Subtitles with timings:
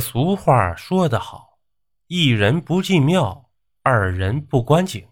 [0.00, 1.58] 俗话说得好
[2.08, 3.50] ：“一人不进庙，
[3.82, 5.06] 二人不观景。”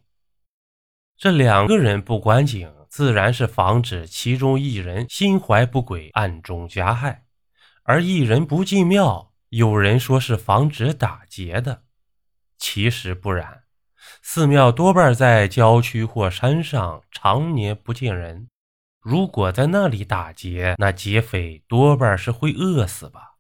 [1.17, 7.25] 这两个人不观景，自然是防止其中一人心怀不轨，暗中加害；
[7.85, 11.85] 而一人不进庙，有人说是防止打劫的。
[12.59, 13.63] 其实不然，
[14.23, 18.49] 寺庙多半在郊区或山上，常年不见人。
[19.01, 23.34] 如果在那里打劫，那劫匪多半是会饿死吧。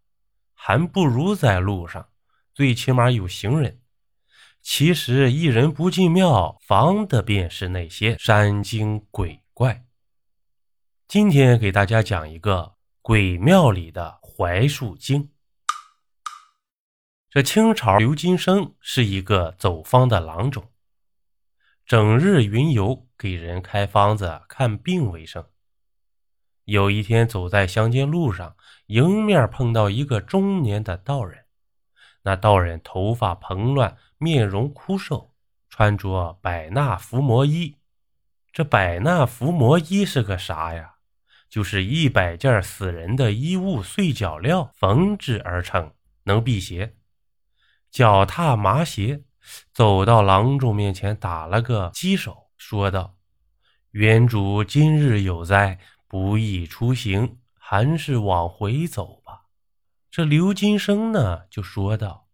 [0.66, 2.08] 还不如在路上，
[2.54, 3.82] 最起码有行人。
[4.62, 9.84] 其实一人不进庙，防的便是那些山精鬼怪。
[11.06, 15.30] 今天给大家讲一个鬼庙里的槐树精。
[17.28, 20.72] 这清朝刘金生是一个走方的郎中，
[21.84, 25.46] 整日云游，给人开方子、看病为生。
[26.64, 31.44] 有一天，走在乡间路上，迎面碰到一个中年的道人。
[32.22, 35.34] 那道人头发蓬乱，面容枯瘦，
[35.68, 37.76] 穿着百纳伏魔衣。
[38.50, 40.94] 这百纳伏魔衣是个啥呀？
[41.50, 46.96] 就是一百件死人的衣物碎脚料缝制而成，能辟邪。
[47.90, 49.22] 脚踏麻鞋，
[49.72, 53.16] 走到郎中面前，打了个稽首，说道
[53.92, 55.78] ：“原主今日有灾。”
[56.14, 59.46] 不宜出行，还是往回走吧。
[60.12, 62.28] 这刘金生呢，就说道：“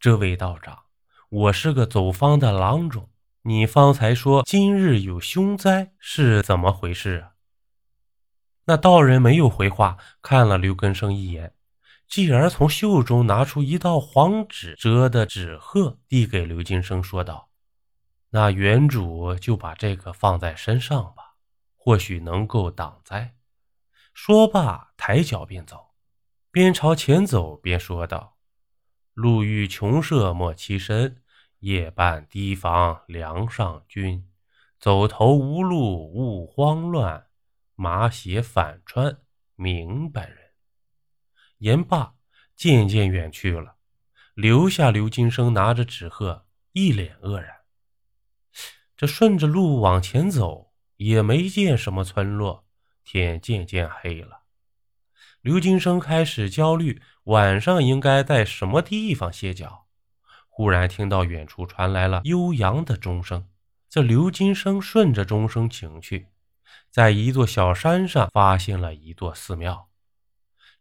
[0.00, 0.84] 这位道长，
[1.28, 3.10] 我是个走方的郎中，
[3.42, 7.32] 你方才说今日有凶灾，是怎么回事啊？”
[8.64, 11.52] 那道人没有回话，看了刘根生一眼，
[12.08, 17.50] 继而从袖中拿出一道黄纸折的纸鹤，递给刘金生，说道
[18.32, 21.26] ：“那原主就把这个放在身上吧。”
[21.82, 23.34] 或许能够挡灾。
[24.12, 25.94] 说罢，抬脚便走，
[26.50, 28.36] 边朝前走边说道
[29.14, 31.22] ：“路遇穷舍莫欺身，
[31.60, 34.28] 夜半提防梁上君。
[34.78, 37.28] 走投无路勿慌乱，
[37.76, 39.22] 马鞋反穿
[39.54, 40.50] 明白人。”
[41.58, 42.14] 言罢，
[42.54, 43.76] 渐渐远去了，
[44.34, 47.60] 留下刘金生拿着纸鹤，一脸愕然。
[48.98, 50.69] 这顺着路往前走。
[51.02, 52.66] 也没见什么村落，
[53.04, 54.42] 天渐渐黑了。
[55.40, 59.86] 刘金生开始焦虑，晚上应该在什么地方歇脚。
[60.50, 63.48] 忽然听到远处传来了悠扬的钟声，
[63.88, 66.26] 这刘金生顺着钟声请去，
[66.90, 69.88] 在一座小山上发现了一座寺庙。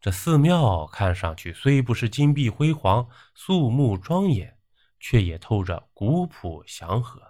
[0.01, 4.57] 这寺庙看上去虽不是金碧辉煌、肃穆庄严，
[4.99, 7.21] 却也透着古朴祥和。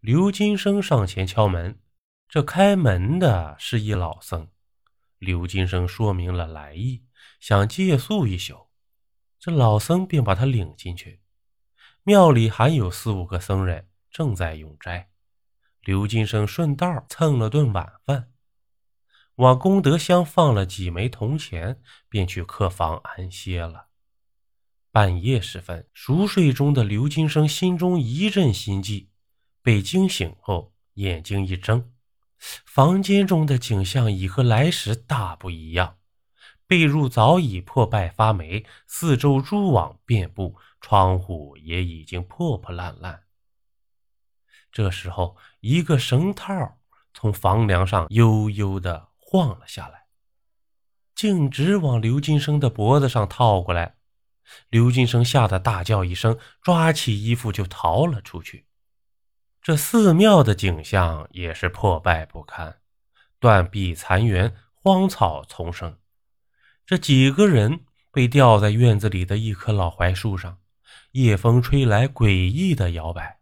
[0.00, 1.78] 刘金生上前敲门。
[2.34, 4.48] 这开门的是一老僧，
[5.18, 7.04] 刘金生说明了来意，
[7.38, 8.66] 想借宿一宿，
[9.38, 11.20] 这老僧便把他领进去。
[12.02, 15.10] 庙里还有四五个僧人正在用斋，
[15.82, 18.32] 刘金生顺道蹭了顿晚饭，
[19.36, 23.90] 往功德箱放了几枚铜钱，便去客房安歇了。
[24.90, 29.08] 半夜时分，熟睡中的刘金生心中一阵心悸，
[29.62, 31.92] 被惊醒后，眼睛一睁。
[32.64, 35.98] 房间中的景象已和来时大不一样，
[36.66, 43.22] 被褥早已破败发霉，四周蛛网遍布，窗户也已经破破烂烂。
[44.72, 46.78] 这时候，一个绳套
[47.12, 50.06] 从房梁上悠悠地晃了下来，
[51.14, 53.96] 径直往刘金生的脖子上套过来。
[54.68, 58.66] 刘金生吓得大叫一声，抓起衣服就逃了出去。
[59.64, 62.80] 这寺庙的景象也是破败不堪，
[63.40, 65.96] 断壁残垣，荒草丛生。
[66.84, 67.80] 这几个人
[68.12, 70.58] 被吊在院子里的一棵老槐树上，
[71.12, 73.38] 夜风吹来，诡异的摇摆。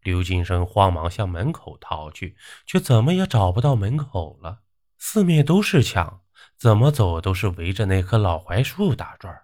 [0.00, 4.60] 刘金生慌忙向门口逃去，却怎么也找不到门口了。
[4.96, 6.22] 四面都是墙，
[6.56, 9.42] 怎么走都是围着那棵老槐树打转。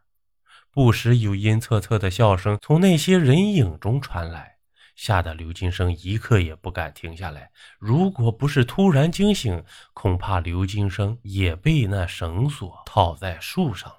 [0.71, 4.56] 不时有阴恻恻的笑声从那些人影中传来。
[4.97, 7.53] 吓得刘金生一刻也不敢停下来。
[7.79, 9.63] 如果不是突然惊醒，
[9.93, 13.99] 恐怕刘金生也被那绳索套在树上了。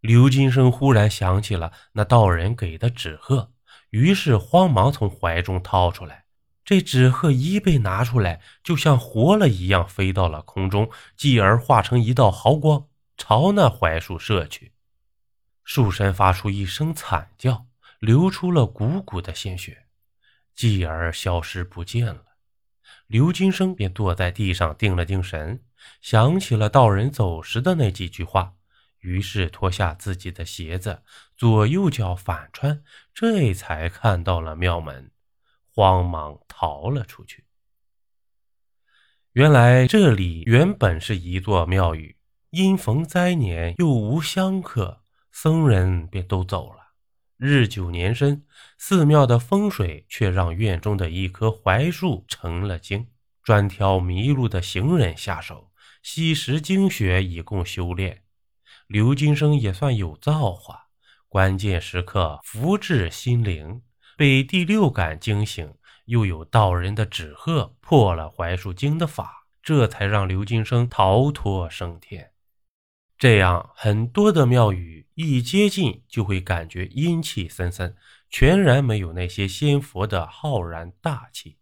[0.00, 3.50] 刘金生忽然想起了那道人给的纸鹤，
[3.90, 6.26] 于是慌忙从怀中掏出来。
[6.64, 14.72] 这纸鹤一被拿出来，就像活了一样，飞到了空中，继而化成一道毫光，朝那槐树射去。
[15.64, 17.66] 树身发出一声惨叫，
[17.98, 19.85] 流出了汩汩的鲜血。
[20.56, 22.24] 继而消失不见了。
[23.06, 25.62] 刘金生便坐在地上定了定神，
[26.00, 28.54] 想起了道人走时的那几句话
[28.98, 31.02] ：“于是脱下自己的鞋子，
[31.36, 32.82] 左右脚反穿，
[33.14, 35.12] 这才看到了庙门，
[35.72, 37.44] 慌忙逃了出去。
[39.32, 42.16] 原来这里原本是一座庙宇，
[42.50, 46.85] 因逢灾年又无香客，僧人便都走了。
[47.38, 48.46] 日久年深，
[48.78, 53.08] 寺庙的风水却让院中的一棵槐树成了精，
[53.42, 55.70] 专挑迷路的行人下手，
[56.02, 58.22] 吸食精血以供修炼。
[58.86, 60.86] 刘金生也算有造化，
[61.28, 63.82] 关键时刻福至心灵，
[64.16, 65.74] 被第六感惊醒，
[66.06, 72.30] 又有道人的纸鹤破了槐树精的法，这才让刘金生逃脱升天。
[73.18, 77.96] 这样，很多的庙宇一接近就会感觉阴气森森，
[78.28, 81.56] 全然没有那些仙佛的浩然大气。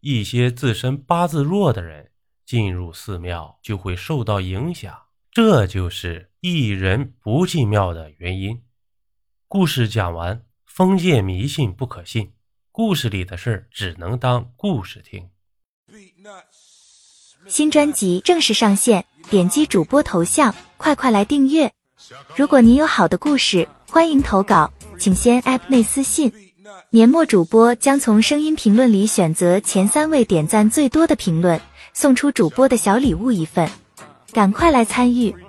[0.00, 2.12] 一些自身八字弱的人
[2.46, 4.96] 进入寺庙就会受到影响，
[5.32, 8.62] 这就是一人不进庙的原因。
[9.48, 12.32] 故事讲完，封建迷信不可信，
[12.70, 15.28] 故事里的事只能当故事听。
[17.48, 19.04] 新专辑正式上线。
[19.28, 21.72] 点击主播头像，快快来订阅！
[22.36, 26.32] 如果您有好的故事，欢迎投稿，请先 App 内私信。
[26.90, 31.60] 年末主播将从声音评论里选择前三位点赞最多的评论，
[31.92, 33.68] 送出主播的小礼物一份，
[34.32, 35.34] 赶快来参与！